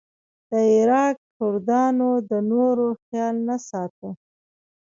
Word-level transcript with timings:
د 0.49 0.51
عراق 0.75 1.15
کردانو 1.37 2.09
د 2.29 2.31
نورو 2.51 2.85
خیال 3.01 3.35
نه 3.47 3.57
ساته. 3.67 4.09